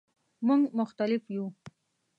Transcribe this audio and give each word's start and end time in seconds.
مونږ 0.45 0.61
مختلف 0.79 1.23
یو 1.35 1.45